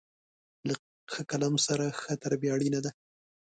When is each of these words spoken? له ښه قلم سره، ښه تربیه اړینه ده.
له 0.67 0.73
ښه 1.11 1.21
قلم 1.31 1.55
سره، 1.67 1.85
ښه 1.99 2.11
تربیه 2.23 2.51
اړینه 2.55 2.79
ده. 2.85 2.91